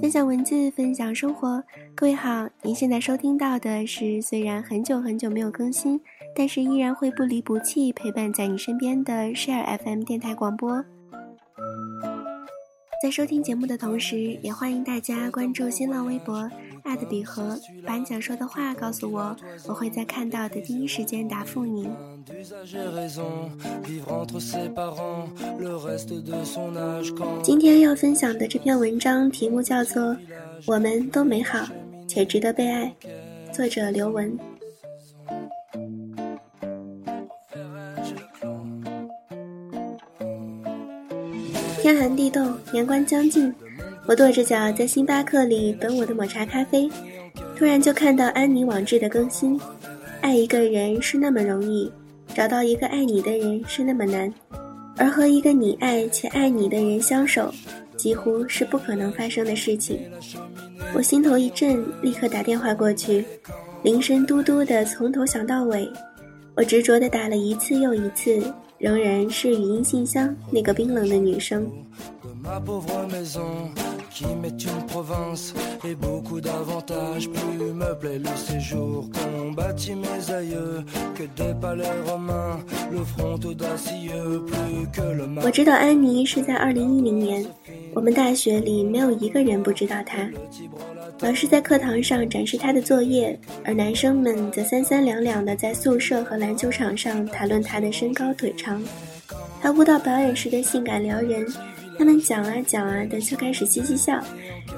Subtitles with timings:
[0.00, 1.62] 分享文字，分享生活。
[1.94, 6.00] 各位好，您现在收听到的是虽然很久很久没有更新，
[6.36, 10.84] 但是依然会不离不弃陪伴在你身边的 Share FM 电台广播。
[13.02, 16.48] 在收听节目的同时，也欢迎大家关注新浪微博
[16.96, 21.88] 笔盒，把你想说的话告诉我，我会在看到的第一时间答复你。
[27.42, 30.02] 今天要分享的这篇文章题目叫做
[30.66, 31.66] 《我们都美好
[32.06, 32.92] 且值得被爱》，
[33.52, 34.38] 作者刘雯。
[41.80, 43.54] 天寒地冻，年关将近，
[44.08, 46.88] 我跺着脚在星巴克里等我的抹茶咖啡，
[47.54, 49.60] 突然就看到安妮网志的更新：
[50.22, 51.92] 爱一个人是那么容易。
[52.34, 54.32] 找到一个爱你的人是那么难，
[54.96, 57.52] 而和一个你爱且爱你的人相守，
[57.98, 60.00] 几乎是不可能发生的事情。
[60.94, 63.22] 我心头一震，立刻打电话过去，
[63.82, 65.86] 铃声嘟嘟的从头响到尾。
[66.54, 68.40] 我执着的打了一次又一次，
[68.78, 71.70] 仍然是语音信箱那个冰冷的女生。
[85.42, 87.46] 我知道安妮是在二零一零年，
[87.94, 90.28] 我们大学里没有一个人不知道她。
[91.20, 98.82] 老师在课堂上展示她的作业，而男生们则三三两两的在宿舍和篮球场上谈论她的身高腿长。
[99.60, 101.46] 她舞蹈表演时的性感撩人。
[101.98, 104.22] 他们讲啊讲啊的，就开始嘻嘻笑，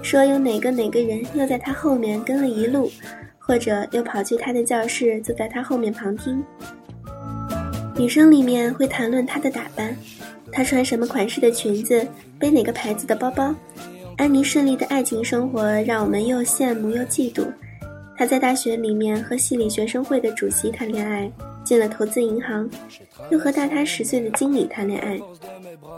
[0.02, 2.90] 说有哪个哪个人又在他后面跟了一路，
[3.38, 6.42] 或者又跑去他的教室坐在他后面旁听。
[7.94, 9.94] 女生里面会谈论她的打扮，
[10.50, 12.06] 她穿什么款式的裙子，
[12.38, 13.54] 背哪个牌子的包包。
[14.16, 17.44] 安妮顺利的爱情生活让我们又羡慕又嫉妒。
[18.16, 21.30] 她在大学里面和系里学生会的主席谈恋爱，
[21.62, 22.66] 进了投资银行，
[23.30, 25.20] 又和大她十岁的经理谈恋爱。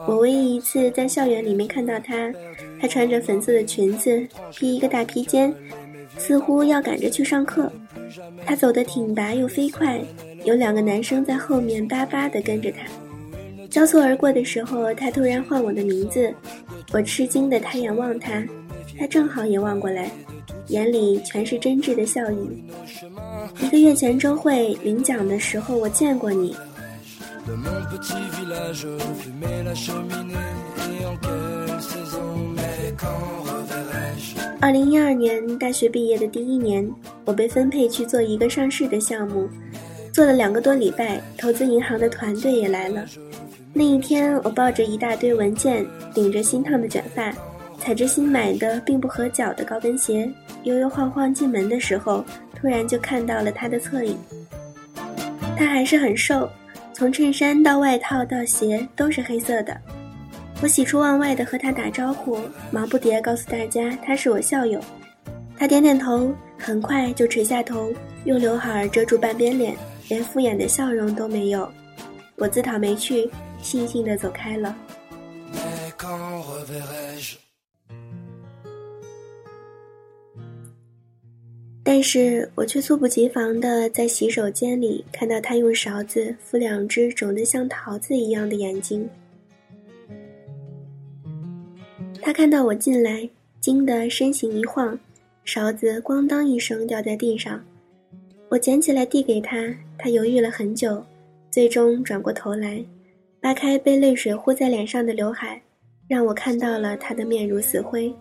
[0.06, 2.32] 我唯一一次在校园里面看到她，
[2.80, 5.52] 她穿着粉色的裙子，披一个大披肩，
[6.18, 7.70] 似乎要赶着去上课。
[8.44, 10.00] 她走得挺拔又飞快，
[10.44, 12.78] 有两个男生在后面巴巴地跟着她。
[13.70, 16.32] 交错而过的时候，她突然唤我的名字，
[16.92, 18.44] 我吃惊地抬眼望她，
[18.98, 20.10] 她正好也望过来，
[20.68, 22.36] 眼里全是真挚的笑意。
[23.60, 26.54] 一个月前周会领奖的时候，我见过你。
[34.60, 36.88] 二零一二年大学毕业的第一年，
[37.24, 39.48] 我被分配去做一个上市的项目，
[40.12, 43.04] 做了两个多礼拜，投资银行的团队也来了。
[43.72, 47.34] 那一天，我抱着一大堆文件，顶着新烫的卷发，
[47.78, 50.30] 踩着新买的并不合脚的高跟鞋，
[50.62, 52.24] 悠悠晃晃进门的时候，
[52.54, 54.16] 突然就看到了他的侧影。
[55.56, 56.48] 他还是很瘦。
[56.94, 59.76] 从衬衫到外套到鞋都是黑色的，
[60.62, 62.38] 我喜出望外的和他打招呼，
[62.70, 64.80] 忙不迭告诉大家他是我校友。
[65.58, 67.92] 他点点头，很快就垂下头，
[68.24, 69.74] 用刘海遮住半边脸，
[70.08, 71.68] 连敷衍的笑容都没有。
[72.36, 73.30] 我自讨没趣，
[73.62, 74.76] 悻悻地走开了。
[81.84, 89.08] 但是我却猝不及防地在洗手间里看到他用勺子敷两只肿得像桃子一样的眼睛。
[92.20, 93.28] 他看到我进来，
[93.60, 94.96] 惊得身形一晃，
[95.44, 97.60] 勺子咣当一声掉在地上。
[98.48, 101.04] 我捡起来递给他，他犹豫了很久，
[101.50, 102.84] 最终转过头来，
[103.40, 105.60] 扒开被泪水糊在脸上的刘海，
[106.06, 108.14] 让我看到了他的面如死灰。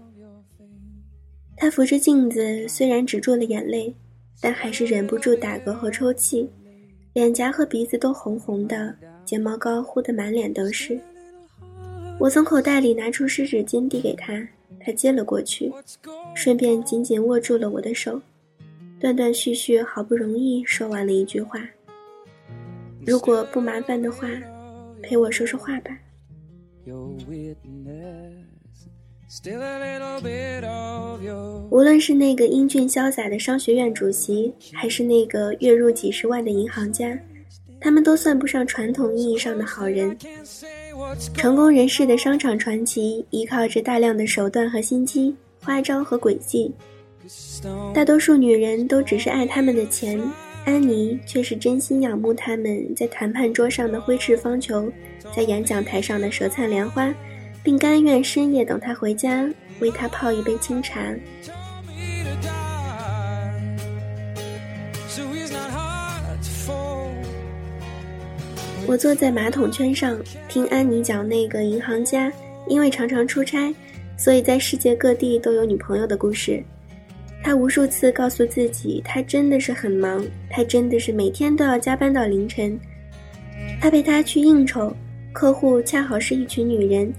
[1.62, 3.94] 他扶着镜子，虽然止住了眼泪，
[4.42, 6.50] 但还是忍不住打嗝和抽泣，
[7.14, 11.00] 脸颊和鼻子都红红的，睫毛膏糊得满脸都是。
[12.20, 14.34] 我从口袋里拿出湿纸巾递给他，
[14.80, 15.72] 他接了过去，
[16.34, 18.20] 顺便紧紧握住了我的手，
[19.00, 21.64] 断断续续，好不容易说完了一句话
[23.06, 24.28] ：“如果不麻烦的话，
[25.04, 25.96] 陪我说说话吧。”
[31.70, 37.18] 无论是那个英俊潇洒的商学院主席，还是那个月入几十万的银行家，
[37.80, 40.18] 他们都算不上传统意义上的好人。
[41.34, 45.34] 成功人士的商场传奇，依靠着大量的手段和心机、
[45.64, 46.74] 花招和诡计。
[47.94, 50.22] 大多数女人都只是爱他们的钱，
[50.66, 54.92] 安妮却是真心仰慕他们在谈判桌上的挥斥方遒，
[55.34, 57.14] 在演讲台上的舌灿莲花。
[57.64, 59.48] 并甘愿深夜等他回家，
[59.80, 61.02] 为他泡一杯清茶。
[68.88, 70.20] 我坐在马桶圈上，
[70.50, 72.32] 听安妮讲那个银行家
[72.68, 73.74] 因为常常出差，
[74.18, 76.62] 所以在世界各地都有女朋友的故事。
[77.44, 82.78] 他无数次告诉自己，他真的是很忙，他真的是每天都要加班到凌晨。
[83.80, 84.94] 他陪他去应酬，
[85.32, 87.12] 客户恰好是一群女人，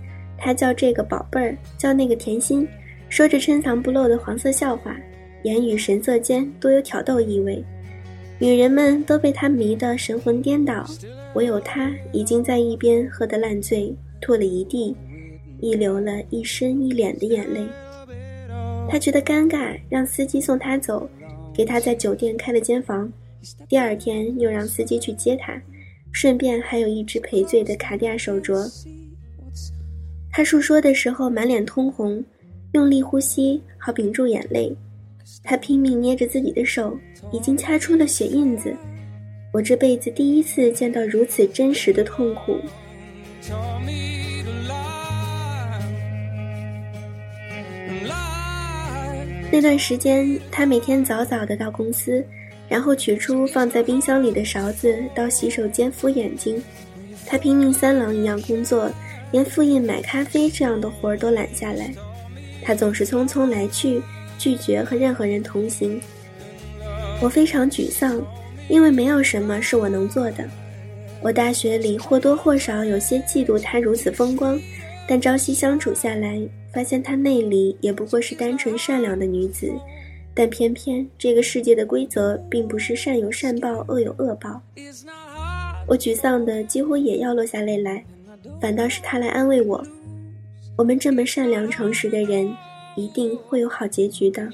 [0.42, 2.66] 他叫这个宝贝儿，叫那个甜心，
[3.08, 4.96] 说着深藏不露的黄色笑话，
[5.44, 7.62] 言语神色间多有挑逗意味。
[8.40, 10.84] 女人们都被他迷得神魂颠倒，
[11.34, 14.96] 唯有他已经在一边喝得烂醉，吐了一地，
[15.60, 17.60] 溢流了一身一脸的眼泪。
[18.88, 21.08] 他觉得尴尬，让司机送他走，
[21.54, 23.10] 给他在酒店开了间房。
[23.68, 25.54] 第二天又让司机去接他，
[26.10, 28.68] 顺便还有一只赔罪的卡地亚手镯。
[30.34, 32.24] 他述说的时候满脸通红，
[32.72, 34.74] 用力呼吸好屏住眼泪。
[35.44, 36.98] 他拼命捏着自己的手，
[37.30, 38.74] 已经掐出了血印子。
[39.52, 42.56] 我这辈子第一次见到如此真实的痛苦。
[49.50, 52.24] 那段时间，他每天早早的到公司，
[52.70, 56.62] 然后取出放在冰箱里的勺子到洗手间敷眼睛。
[57.26, 58.90] 他拼命三郎一样工作，
[59.32, 61.92] 连复印买咖啡这样的活儿都揽下来。
[62.62, 64.00] 他总是匆匆来去，
[64.38, 66.00] 拒绝和任何人同行。
[67.20, 68.24] 我非常沮丧，
[68.68, 70.44] 因为没有什么是我能做的。
[71.20, 74.60] 我大学里或多或少有些嫉妒他如此风光，
[75.08, 76.40] 但朝夕相处下来。
[76.72, 79.70] 发现她内里也不过是单纯善良的女子，
[80.32, 84.58] 但偏偏这个世界的规则并不是善有善报，恶有恶报。
[85.86, 88.02] 我沮丧的几乎也要落下泪来，
[88.60, 89.84] 反倒是他来安慰我
[90.76, 92.52] ：“我们这么善良诚实的人，
[92.96, 94.48] 一定会有好结局的。”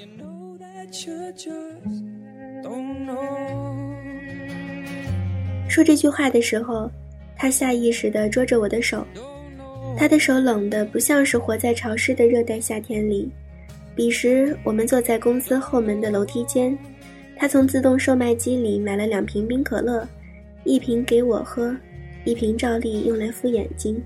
[5.68, 6.90] 说这句话的时候，
[7.36, 9.06] 他下意识地捉着我的手。
[9.96, 13.30] 他的手冷得不像是活在潮湿的热带夏天里。
[13.94, 16.76] 彼时，我们坐在公司后门的楼梯间，
[17.36, 20.06] 他从自动售卖机里买了两瓶冰可乐，
[20.64, 21.74] 一瓶给我喝，
[22.28, 23.98] 一瓶照例用来敷眼睛。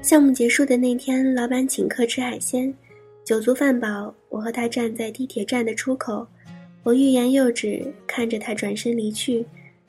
[0.00, 2.72] 项目结束的那天，老板请客吃海鲜，
[3.24, 6.24] 酒足饭饱，我和他站在地铁站的出口，
[6.84, 9.44] 我欲言又止，看着他转身离去。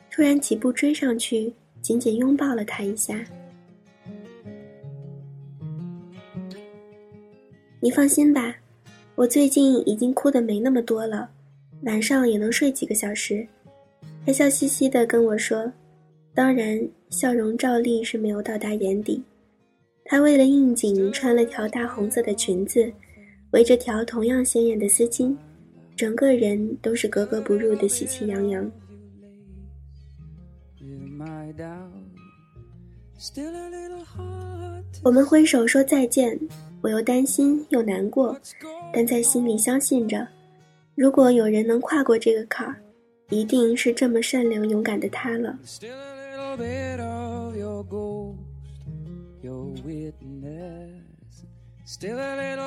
[0.09, 1.53] 突然几步追上去，
[1.83, 3.23] 紧紧拥抱了他一下。
[7.79, 8.55] 你放心吧，
[9.13, 11.29] 我最近已经哭的没那么多了，
[11.85, 13.45] 晚上也能睡几个小时。
[14.25, 15.71] 他笑嘻嘻的跟我说，
[16.33, 19.21] 当然笑容照例是没有到达眼底。
[20.05, 22.91] 他为了应景穿了条大红色的裙子，
[23.51, 25.35] 围着条同样鲜艳的丝巾，
[25.95, 28.71] 整个人都是格格不入的喜气洋洋。
[35.03, 36.37] 我们挥手说再见，
[36.81, 38.37] 我又担心又难过，
[38.93, 40.27] 但在心里相信着，
[40.95, 42.75] 如果有人能跨过这个坎儿，
[43.29, 45.57] 一定是这么善良勇敢的他了。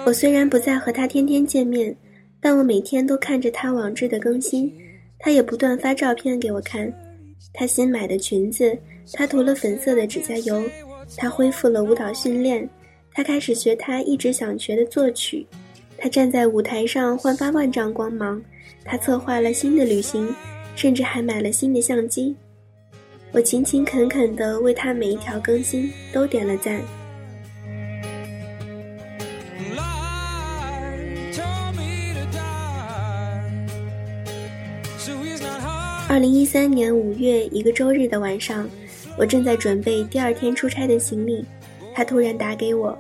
[0.04, 1.96] 我虽然不再和他天天见面，
[2.40, 4.72] 但我每天都看着他网志的更新，
[5.20, 6.92] 他也不断发照片给我看。
[7.52, 8.76] 他新买的裙子，
[9.12, 10.62] 他涂了粉色的指甲油，
[11.16, 12.68] 他恢复了舞蹈训练，
[13.12, 15.46] 他开始学他一直想学的作曲，
[16.06, 18.40] 他站在舞台上焕发万丈光芒，
[18.84, 20.32] 他策划了新的旅行，
[20.76, 22.36] 甚至还买了新的相机。
[23.32, 26.80] 我勤勤恳恳地为他每一条更新都点了赞。
[36.08, 38.64] 二零一三年五月一个周日的晚上，
[39.18, 41.44] 我正在准备第二天出差的行李，
[41.92, 42.96] 他突然打给我：“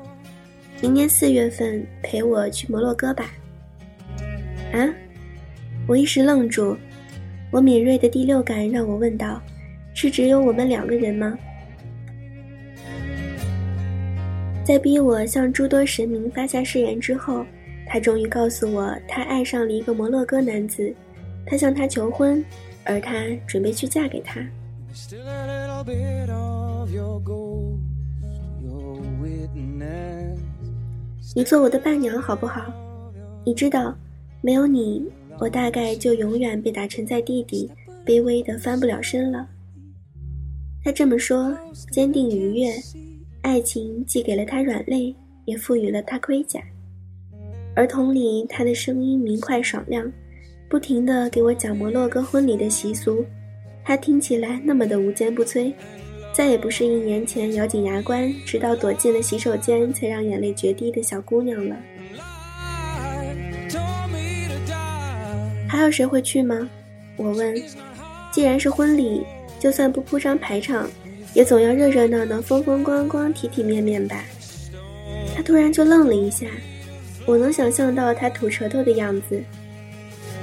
[0.80, 3.30] 明年四月份陪我去摩洛哥吧。”
[4.72, 4.88] 啊！
[5.86, 6.76] 我一时愣住，
[7.50, 9.40] 我敏锐的第六感让我问道
[9.94, 11.38] ：“是只有我们两个人吗？”
[14.64, 17.46] 在逼我向诸多神明发下誓言之后，
[17.86, 20.92] 他终于告诉我，他爱上了一个摩洛哥男子，
[21.46, 22.44] 他向他求婚。
[22.88, 23.14] 而他
[23.48, 24.40] 准备去嫁给他。
[31.36, 32.72] 你做我的伴娘好不好？
[33.44, 33.94] 你知道，
[34.40, 35.04] 没有你，
[35.38, 37.70] 我大概就永远被打沉在地底，
[38.06, 39.46] 卑微的翻不了身了。
[40.82, 41.54] 他这么说，
[41.90, 42.72] 坚定愉悦。
[43.42, 45.14] 爱情既给了他软肋，
[45.44, 46.58] 也赋予了他盔甲。
[47.74, 50.10] 儿童里，他的声音明快爽亮，
[50.70, 53.22] 不停地给我讲摩洛哥婚礼的习俗。
[53.84, 55.70] 他听起来那么的无坚不摧，
[56.36, 61.74] 再也不是一年前咬紧牙关，直到躲进了洗手间才让眼泪决堤的小姑娘了。
[65.66, 66.68] 还有谁会去吗？
[67.16, 67.56] 我问。
[68.30, 69.24] 既然是婚礼，
[69.58, 70.86] 就算不铺张排场。
[71.32, 74.22] 也总要热热闹闹、风风光光、体体面面吧。
[75.34, 76.46] 他突然就愣了一下，
[77.24, 79.42] 我能想象到他吐舌头的样子。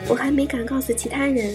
[0.07, 1.53] 我还没敢告诉其他人。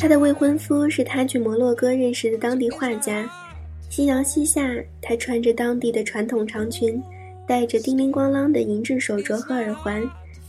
[0.00, 3.28] 她的未婚夫是他去摩洛哥认识的当地画家。
[3.90, 7.02] 夕阳西下，她穿着当地的传统长裙，
[7.48, 10.02] 戴着叮铃咣啷的银质手镯和耳环，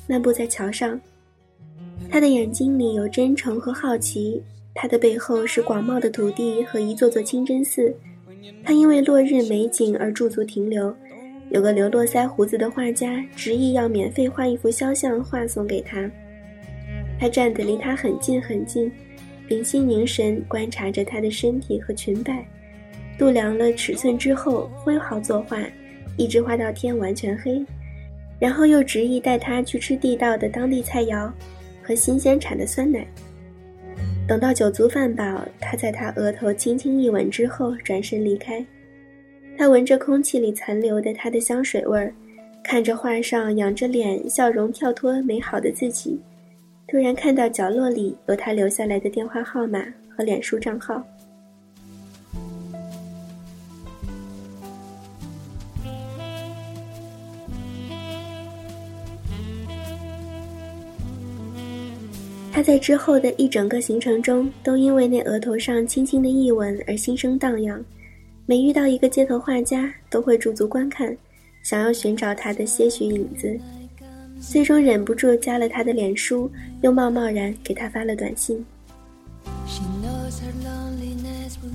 [0.08, 1.00] 漫步在桥上。
[2.10, 4.40] 她的眼睛里有真诚和好奇，
[4.76, 7.92] 她的背后是广袤的土地和一座座清真寺。
[8.64, 10.96] 她因为落日美景而驻足停留。
[11.50, 16.08] 有个留络腮胡子的画家执意要免费画一幅肖像画送给他。
[17.20, 18.90] 他站得离他很近很近，
[19.50, 22.48] 屏息凝神观察着他的身体和裙摆，
[23.18, 25.58] 度量了尺寸之后挥毫作画，
[26.18, 27.66] 一直画到天完全黑，
[28.40, 31.30] 然后又执意带他去吃地道的当地菜肴。
[31.82, 33.04] 和新鲜产的酸奶。
[34.28, 38.64] 等到酒足饭饱，他在他额头轻轻一吻之后，转身离开。
[39.58, 42.14] 他闻着空气里残留的他的香水味儿，
[42.64, 46.20] 看着画上仰着脸、笑容跳脱、美好的自己，
[46.90, 51.04] 突然看到角落里有他留下来的电话号码和脸书账号。
[62.52, 67.82] 他在之后的一整个行程中，都因为那额头上轻轻的一吻而心生荡漾。
[68.46, 71.16] 每遇到一个街头画家，都会驻足观看，
[71.64, 73.58] 想要寻找他的些许影子。
[74.40, 76.50] 最终忍不住加了他的脸书，
[76.82, 78.66] 又贸贸然给他发了短信。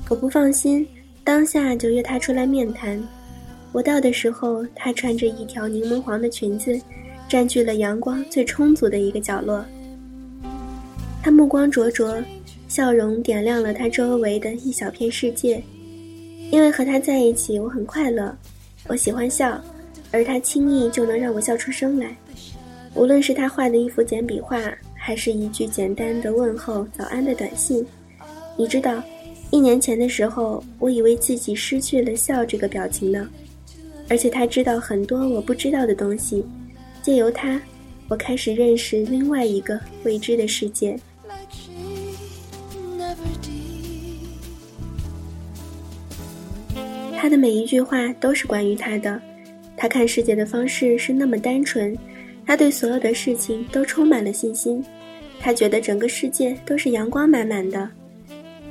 [0.09, 0.85] 我不放心，
[1.23, 3.01] 当下就约他出来面谈。
[3.71, 6.79] 我到的时候，他穿着一条柠檬黄的裙子，
[7.27, 9.65] 占据了阳光最充足的一个角落。
[11.23, 12.21] 他目光灼灼，
[12.67, 15.61] 笑容点亮了他周围的一小片世界。
[16.51, 18.35] 因为和他在一起，我很快乐。
[18.87, 19.59] 我喜欢笑，
[20.11, 22.15] 而他轻易就能让我笑出声来。
[22.95, 24.57] 无论是他画的一幅简笔画，
[24.95, 27.85] 还是一句简单的问候、早安的短信。
[28.57, 29.03] 你知道，
[29.51, 33.27] 一年前的时候，我以为自己失去了笑这个表情呢。
[34.07, 36.45] 而且他知道很多我不知道的东西，
[37.01, 37.61] 借由他，
[38.07, 40.97] 我开始认识另外一个未知的世界。
[47.17, 49.19] 他的每一句话都是关于他的，
[49.75, 51.97] 他看世界的方式是那么单纯，
[52.45, 54.83] 他对所有的事情都充满了信心，
[55.39, 57.89] 他觉得整个世界都是阳光满满的，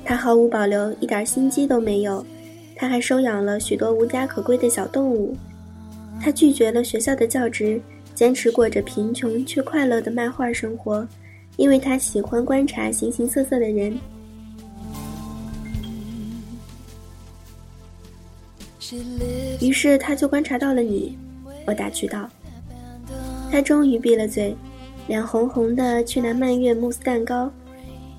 [0.04, 2.24] 他毫无保留，一点心机都没有，
[2.76, 5.36] 他还收养了许多无家可归的小动物，
[6.20, 7.80] 他拒绝了学校的教职，
[8.14, 11.06] 坚持过着贫穷却快乐的漫画生活，
[11.56, 13.98] 因为他喜欢观察形形色色的人。
[19.60, 21.18] 于是他就观察到了你，
[21.66, 22.30] 我打趣道。
[23.54, 24.52] 他终于闭了嘴，
[25.06, 27.48] 脸红红的，去拿蔓越慕斯蛋糕。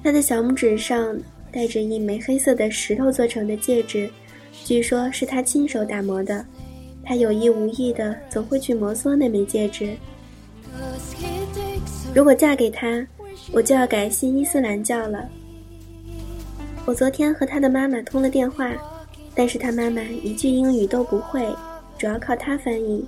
[0.01, 1.13] 他的小拇指上
[1.51, 4.09] 戴着一枚黑色的石头做成的戒指，
[4.63, 6.45] 据说是他亲手打磨的。
[7.03, 9.93] 他有意无意的总会去摩挲那枚戒指。
[12.15, 13.05] 如果嫁给他，
[13.51, 15.27] 我就要改信伊斯兰教了。
[16.85, 18.71] 我昨天和他的妈妈通了电话。
[19.35, 21.45] 但是他妈妈一句英语都不会，
[21.97, 23.05] 主要靠他翻译。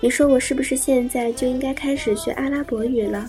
[0.00, 3.28] 你说我是不是现在就应该开始学阿拉伯语了？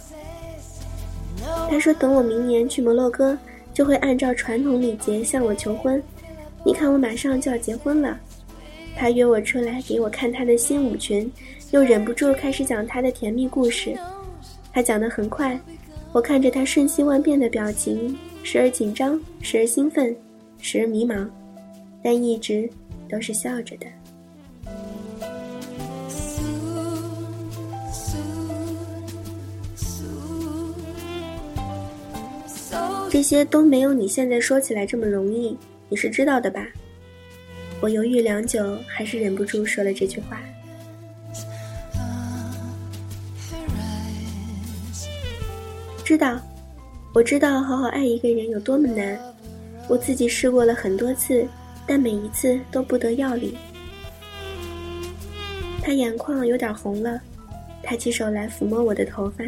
[1.70, 3.38] 他说等我明年去摩洛哥，
[3.74, 6.02] 就会按照传统礼节向我求婚。
[6.64, 8.18] 你看我马上就要结婚了。
[8.96, 11.30] 他约我出来给我看他的新舞裙，
[11.72, 13.94] 又忍不住开始讲他的甜蜜故事。
[14.72, 15.60] 他讲得很快，
[16.14, 20.16] 我看着他瞬息万变的表情，时而紧张，时而兴奋，
[20.60, 21.28] 时而迷茫。
[22.04, 22.70] 但一直
[23.10, 23.88] 都是笑着的。
[33.22, 35.56] 这些都没有你现在说起来这么容易，
[35.90, 36.66] 你是知道的吧？
[37.80, 40.42] 我犹豫良久，还是忍不住说了这句话。
[46.04, 46.42] 知道，
[47.14, 49.20] 我知道好好爱一个人有多么难。
[49.88, 51.46] 我自己试过了很多次，
[51.86, 53.56] 但每一次都不得要领。
[55.84, 57.22] 他眼眶有点红了，
[57.84, 59.44] 抬起手来抚摸我的头发，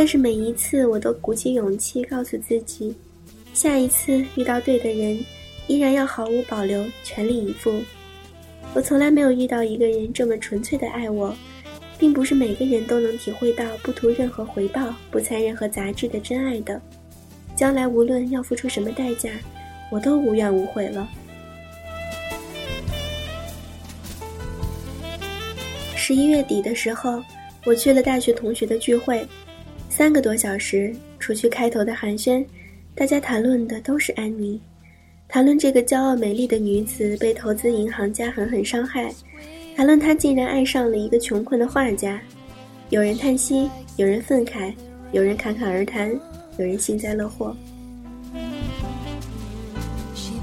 [0.00, 2.96] 但是每一次我都鼓起勇气告诉自己，
[3.52, 5.22] 下一次遇到对的人，
[5.66, 7.82] 依然要毫无保留，全力以赴。
[8.72, 11.36] 我从来没有遇到一个人这么纯粹的爱我，
[11.98, 16.80] 并不是每个人都能体会到不图任何回报、不掺任何杂质的真爱的。
[17.54, 19.28] 将来无论要付出什么代价，
[19.92, 21.06] 我都无怨无悔了。
[25.94, 27.22] 十一月底的时候，
[27.66, 29.22] 我去了大学同学的聚会，
[29.90, 32.46] 三个多小时，除去开头的寒暄，
[32.94, 34.58] 大家谈论的都是安妮，
[35.28, 39.12] 谈论这个骄傲美丽的女子被投资银行家狠狠伤害，
[39.76, 42.22] 谈论她竟然爱上了一个穷困的画家，
[42.88, 44.72] 有人叹息，有人愤慨，
[45.10, 46.08] 有人侃侃而谈，
[46.56, 47.54] 有人幸灾乐祸。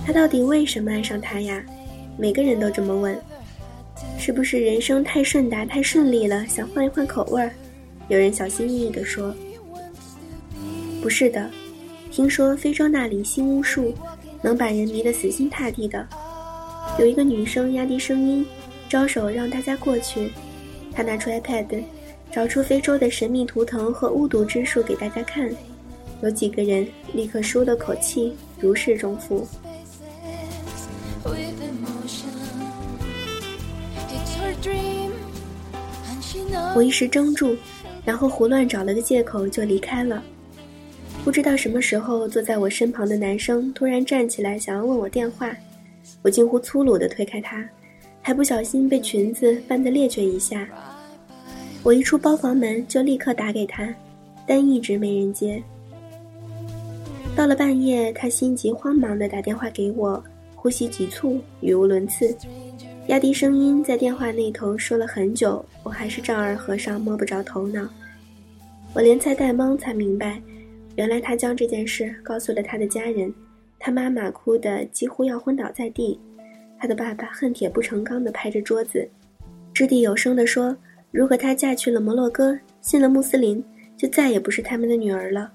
[0.06, 1.64] 他到底为什么爱上她呀？
[2.18, 3.18] 每个人都这么问。
[4.20, 7.52] 是不是人生太顺达、太顺利了，想换一换口味儿？
[8.10, 9.36] 有人小心翼翼地说
[11.04, 11.50] ：“不是的，
[12.10, 13.94] 听说非洲那里新巫术
[14.42, 16.08] 能把人迷得死心塌地的。
[16.98, 18.46] 有一个女生压低声音，
[18.88, 20.32] 招手让大家过去。
[20.94, 21.84] 她拿出 iPad，
[22.32, 25.52] 找出非洲的神秘图腾和巫毒之术给大家看。
[26.24, 29.46] 有几个人立刻舒了口气，如释重负。”
[36.74, 37.56] 我一时怔住，
[38.08, 40.24] 然后胡乱找了个借口就离开了。
[41.26, 45.54] 不知道什么时候，坐在我身旁的男生突然站起来，想要问我电话，
[46.22, 47.68] 我近乎粗鲁地推开他，
[48.22, 50.66] 还不小心被裙子绊得趔趄一下。
[51.84, 53.94] 我一出包房门就立刻打给他，
[54.46, 55.62] 但一直没人接。
[57.36, 60.24] 到了半夜，他心急慌忙地打电话给我，
[60.56, 62.34] 呼吸急促，语无伦次。
[63.08, 67.88] 压低声音在电话那头说了很久，我还是丈二和尚摸不着头脑。
[68.94, 70.42] 我连猜带蒙，才明白，
[70.96, 73.34] 原来他将这件事告诉了他的家人。
[73.80, 76.20] 他妈妈哭得几乎要昏倒在地，
[76.80, 79.08] 他的爸爸恨铁不成钢地拍着桌子，
[79.72, 80.76] 掷地有声地说
[81.12, 83.64] ：“如果她嫁去了摩洛哥，信了穆斯林，
[83.96, 85.52] 就再也不是他们的女儿了。”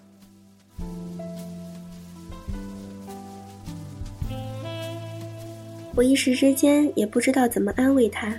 [5.96, 8.32] 我一时之间也不知道怎么安慰他，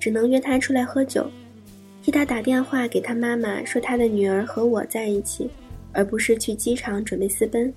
[0.00, 1.30] 只能约他出来喝酒，
[2.02, 5.48] 替他打电话给他妈妈说他的女儿和我在一起，
[5.92, 7.72] 而不是去机场准备私奔。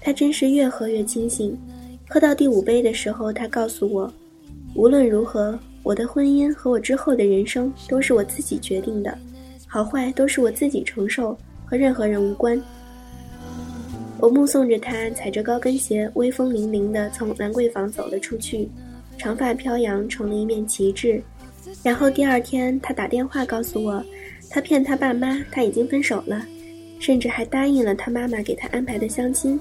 [0.00, 1.58] 他真是越喝越清醒，
[2.08, 4.12] 喝到第五杯的时候，他告诉我，
[4.74, 9.18] 无论如何，我的婚姻和我之后的人生都是我自己决定的，
[9.66, 12.60] 好坏都是我自己承受，和任何人无关。
[14.18, 18.68] 我目送着他踩着高跟鞋，威风凛凛地从兰桂坊走了出去，
[19.18, 21.22] 长发飘扬成了一面旗帜。
[21.82, 24.02] 然后第二天，他打电话告诉我，
[24.50, 26.44] 他骗他爸妈，他已经分手了，
[26.98, 29.58] 甚至还答应了他妈妈给他安排的相亲。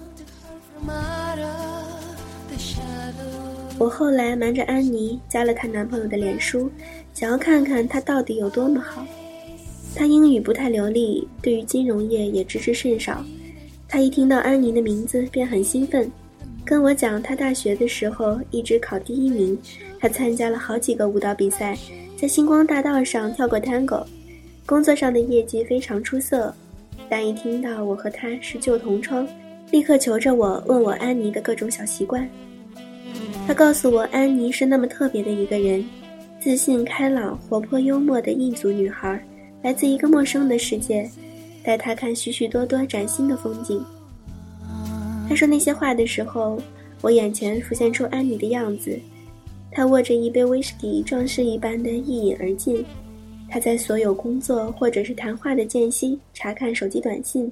[3.77, 6.71] 我后来瞒着安妮加了她男朋友的脸书，
[7.13, 9.05] 想要看看他到底有多么好。
[9.93, 13.23] 他英语不太流利，对于金融业也知之甚少。
[13.87, 16.09] 他一听到安妮的名字便很兴奋，
[16.65, 19.55] 跟我讲他大学的时候一直考第一名，
[19.99, 21.77] 他参加了好几个舞蹈比赛，
[22.17, 24.03] 在星光大道上跳过 tango，
[24.65, 26.53] 工作上的业绩非常出色。
[27.07, 29.27] 但一听到我和他是旧同窗，
[29.69, 32.27] 立刻求着我问我安妮的各种小习惯。
[33.45, 35.85] 他告诉我安妮是那么特别的一个人，
[36.39, 39.23] 自信开朗、活泼幽默的印族女孩，
[39.61, 41.07] 来自一个陌生的世界。
[41.63, 43.83] 带他看许许多多崭新的风景。
[45.27, 46.61] 他说那些话的时候，
[47.01, 48.97] 我眼前浮现出安妮的样子。
[49.71, 52.85] 她握着一杯威士忌，壮士一般的一饮而尽。
[53.47, 57.51] 他在所有工作或者是谈话的间隙查看手机短信。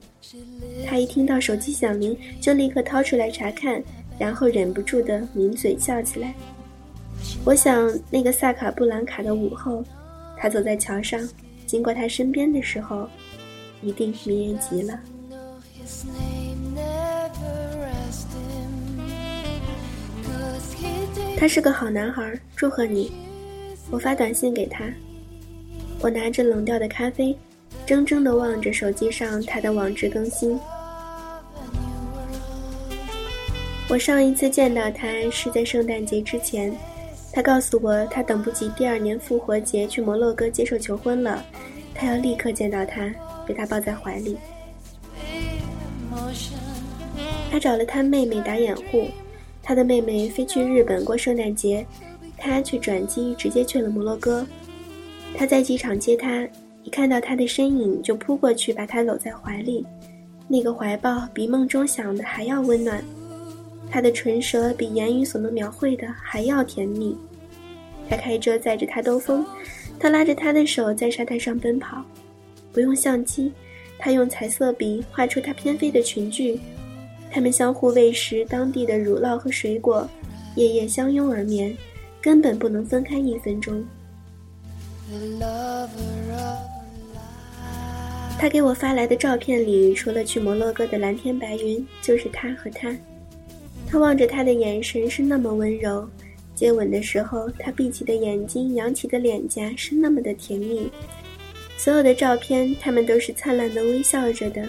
[0.85, 3.81] 他一听到手机响铃，就立刻掏出来查看，
[4.17, 6.33] 然后忍不住的抿嘴笑起来。
[7.45, 9.83] 我想那个萨卡布兰卡的午后，
[10.37, 11.19] 他走在桥上，
[11.65, 13.07] 经过他身边的时候。
[13.81, 14.97] 一定迷人极了。
[21.43, 23.11] 他是个好男孩，祝贺你！
[23.91, 24.85] 我发短信给他。
[25.99, 27.37] 我拿着冷掉的咖啡，
[27.85, 30.57] 怔怔地望着手机上他的网志更新。
[33.89, 36.73] 我上一次见到他是在圣诞节之前，
[37.33, 41.43] 他告诉我他等不及第二年复活节去摩洛哥接受求婚了。
[41.93, 43.13] 他要立刻见到他，
[43.45, 44.37] 被他抱在怀里。
[47.51, 49.09] 他找了他妹妹打掩护，
[49.63, 51.85] 他的妹妹飞去日本过圣诞节，
[52.37, 54.45] 他却转机直接去了摩洛哥。
[55.33, 56.45] 他在机场接他，
[56.83, 59.85] 一看到他的身影就扑过去把他搂在怀里，
[60.49, 63.01] 那个怀抱比梦中想的还要温暖，
[63.89, 67.17] 他的唇舌比言语所能描绘的还要甜蜜。
[68.09, 69.45] 他开车载着他兜风，
[69.97, 72.03] 他拉着他的手在沙滩上奔跑，
[72.73, 73.51] 不用相机，
[73.97, 76.59] 他用彩色笔画出他翩飞的裙裾。
[77.33, 80.07] 他们相互喂食当地的乳酪和水果，
[80.55, 81.75] 夜夜相拥而眠，
[82.21, 83.83] 根本不能分开一分钟。
[88.37, 92.95] 他给我发来的照片里，除了去摩洛哥的蓝天白云，就是他和他。
[93.87, 96.07] 他望着他的眼神是那么温柔。
[96.53, 100.87] 接吻的时候，他闭起的眼睛、扬起的脸颊是那么的甜蜜。
[101.77, 104.63] 所有的照片，他们都是灿烂的微笑着的，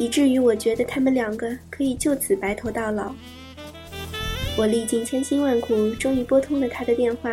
[0.00, 3.14] 以至于我觉得他们两个可以就此白头到老。
[4.56, 7.30] 我历尽千辛万苦，终于拨通了他的电话。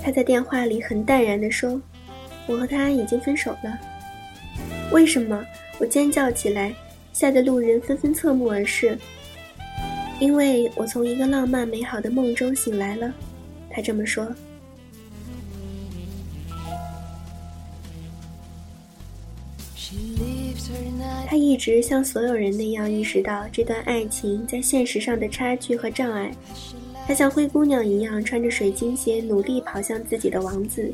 [0.00, 1.82] 他在电话里很淡然地说
[2.46, 3.78] ：“我和他已经分手了。”
[4.92, 5.44] 为什么？
[5.80, 6.72] 我尖叫起来，
[7.12, 8.96] 吓得路人纷纷侧目而视。
[10.20, 13.12] 因为我从一个浪漫美好的梦中醒来了，
[13.68, 14.32] 他这么说。
[21.26, 26.32] 他一直像所有人那样意识到这段爱情在现实上的差距和障碍。
[27.06, 30.92] 他像灰姑娘一样穿着水晶鞋，努力跑向自己的王子，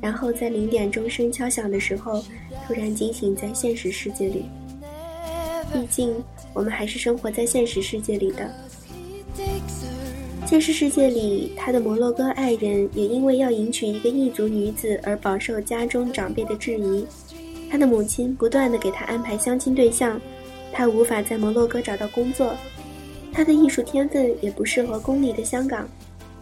[0.00, 2.22] 然后在零点钟声敲响的时候，
[2.66, 4.44] 突然惊醒在现实世界里。
[5.72, 6.14] 毕竟，
[6.52, 8.48] 我们还是生活在现实世界里的。
[10.46, 17.04] 现实世界里，他的摩洛哥爱人也因为要迎娶一个异族女子而饱受家中长辈的质疑。
[17.76, 20.18] 他的母亲不断的给他安排相亲对象，
[20.72, 22.56] 他无法在摩洛哥找到工作。
[23.30, 25.86] 他的艺术天分也不适合功利的香港。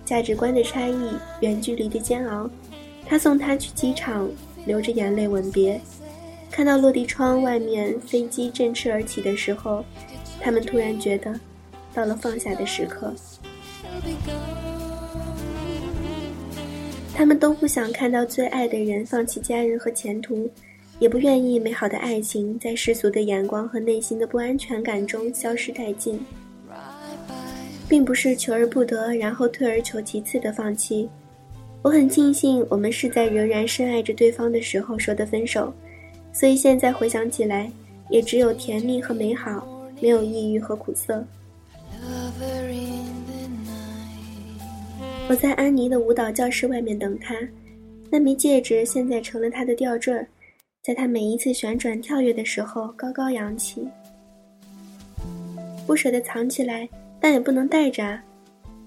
[0.05, 2.49] 价值观的差异，远距离的煎熬。
[3.05, 4.31] 他送她去机场，
[4.64, 5.81] 流着眼泪吻别。
[6.53, 9.85] 看到落地窗外面飞机振翅而起的时候，
[10.40, 11.35] 他们突然觉得，
[11.92, 13.12] 到了放下的时刻。
[17.12, 20.49] 他们都不想看到最爱的人放弃家人和前途，
[20.98, 26.18] 也不愿意美好的爱情在世俗的眼光和内心的不安全感中消失殆尽。
[27.88, 31.09] 并不是求而不得，然后退而求其次的放弃。
[31.83, 35.72] 我很庆幸我们是在仍然深爱着对方的时候说的分手，
[36.33, 37.70] 所以现在回想起来，
[38.09, 39.68] 也只有甜蜜和美好，
[40.00, 41.22] 没有抑郁和苦涩。
[45.28, 47.37] 我在安妮的舞蹈教室外面等她，
[48.11, 50.26] 那枚戒指现在成了她的吊坠儿，
[50.85, 53.88] 在他每一次旋转跳跃的时候高高扬起。
[55.87, 56.87] 不舍得藏起来，
[57.18, 58.20] 但也不能带着，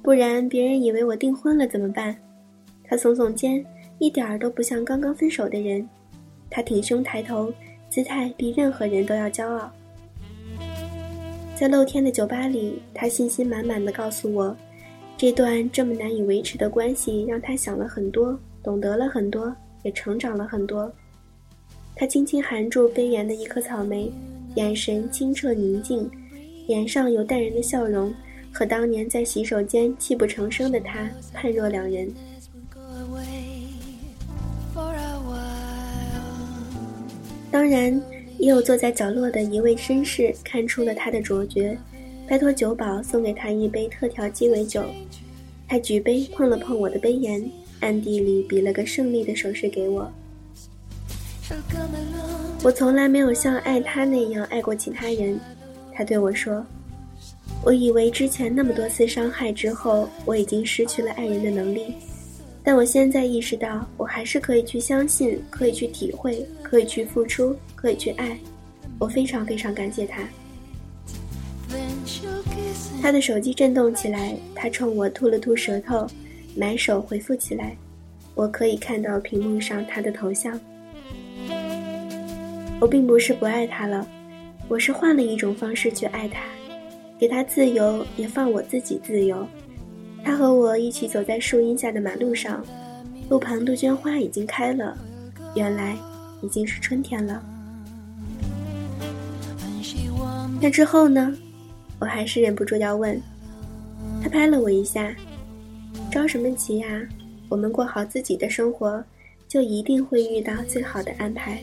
[0.04, 2.16] 不然别人以为我订婚了怎么办？
[2.84, 3.66] 他耸耸肩，
[3.98, 5.90] 一点儿都不像刚刚分手的人。
[6.52, 7.52] 他挺胸抬头，
[7.90, 9.72] 姿态比任何人都要骄傲。
[11.56, 14.56] 在露天的酒吧里，他信心满满的告诉我。
[15.18, 20.94] 这段这么难以维持的关系，让他想了很多，懂得了很多，也成长了很多。
[22.00, 24.12] 他轻轻含住杯沿的一颗草莓，
[24.54, 26.08] 眼神清澈宁静，
[26.68, 28.14] 脸上有淡然的笑容，
[28.52, 32.08] 和当年在洗手间泣不成声的他判若两人。
[37.50, 38.00] 当然，
[38.38, 41.76] 也有坐在角落的一位绅士看出了他的卓绝。
[42.30, 44.84] 拜托酒保送给他一杯特调鸡尾酒，
[45.68, 47.44] 他举杯碰了碰我的杯沿，
[47.80, 50.12] 暗地里比了个胜利的手势给我。
[52.64, 55.40] 我从来没有像爱他那样爱过其他人，
[55.94, 56.66] 他对我说。
[57.64, 61.96] 我以为之前那么多次伤害之后，我已经失去了爱人的能力，
[62.64, 68.38] 但我现在意识到，我还是可以去相信，可以去体会，可以去付出，可以去爱。
[69.00, 70.22] 我非常非常感谢他。
[73.02, 76.06] 他的手机震动起来，他冲我吐了吐舌头，
[76.56, 77.76] 埋手回复起来。
[78.36, 80.60] 我可以看到屏幕上他的头像。
[82.80, 84.08] 我并不是不爱他了，
[84.68, 86.42] 我是换了一种方式去爱他，
[87.18, 89.48] 给他自由，也放我自己自由。
[90.24, 92.64] 他和我一起走在树荫下的马路上，
[93.30, 94.96] 路旁杜鹃花已经开了，
[95.56, 95.98] 原来
[96.42, 97.44] 已经是春天了。
[100.62, 101.36] 那之后呢？
[102.00, 103.20] 我还是忍不住要问，
[104.22, 105.12] 他拍了我一下，
[106.12, 106.88] 着什么急呀？
[107.50, 109.04] 我们过好自己的生活，
[109.48, 111.60] 就一定会遇到最好的安排。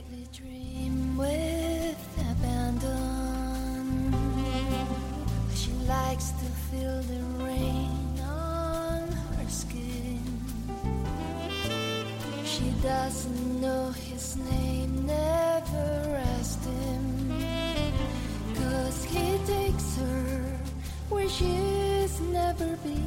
[12.84, 17.90] Doesn't know his name never rest in me
[18.54, 20.58] cause he takes her
[21.08, 23.04] where she's never been.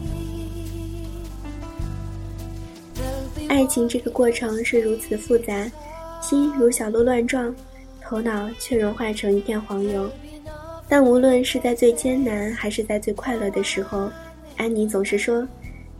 [3.49, 5.71] 爱情这个过程是如此复杂
[6.21, 7.55] 心如小鹿乱撞
[8.01, 10.09] 头脑却融化成一片黄油。
[10.89, 14.09] 但无论是在最艰难还是在最快乐的时候
[14.57, 15.47] 安妮总是说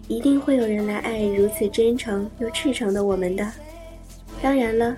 [0.08, 3.48] 一定会有人来爱如此真诚又赤诚的我们的。
[4.42, 4.96] 当然了，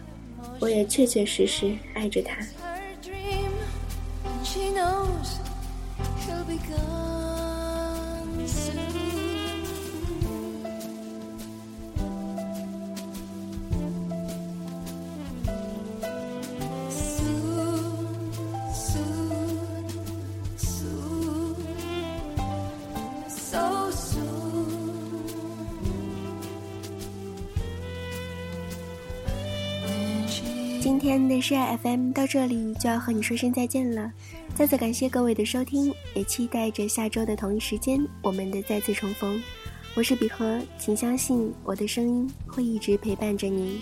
[0.60, 2.36] 我也确确实实爱着他。
[3.02, 3.14] 今
[4.44, 4.82] 天的
[31.40, 34.12] 是 FM 到这里就要和你说声再见了，
[34.56, 39.42] 再次感谢各位的收听，也期待着下周的同一时间我们的再次重逢。
[39.96, 43.82] 我是比和，请相信我的声音会一直陪伴着你。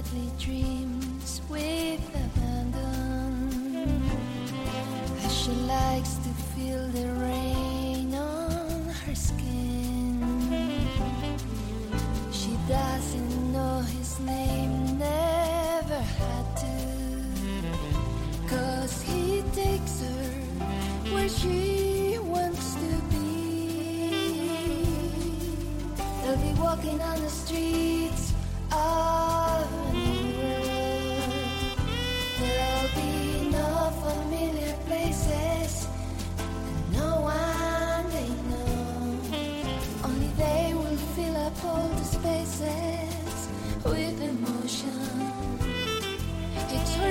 [0.00, 2.39] Nightly dreams with abandon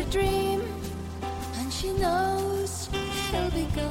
[0.06, 0.62] dream,
[1.58, 2.90] and she knows
[3.32, 3.88] he'll be gone